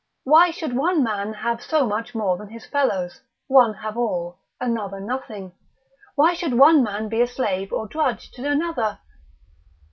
Why 0.23 0.49
should 0.49 0.75
one 0.75 1.03
man 1.03 1.31
have 1.33 1.61
so 1.61 1.85
much 1.85 2.15
more 2.15 2.35
than 2.35 2.49
his 2.49 2.65
fellows, 2.65 3.21
one 3.45 3.75
have 3.75 3.95
all, 3.95 4.39
another 4.59 4.99
nothing? 4.99 5.51
Why 6.15 6.33
should 6.33 6.55
one 6.57 6.81
man 6.81 7.07
be 7.07 7.21
a 7.21 7.27
slave 7.27 7.71
or 7.71 7.87
drudge 7.87 8.31
to 8.31 8.49
another? 8.49 8.97